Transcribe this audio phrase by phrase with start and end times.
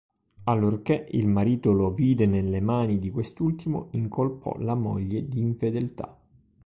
[0.45, 6.17] Allorché il marito lo vide nelle mani di quest'ultimo, incolpò la moglie di infedeltà.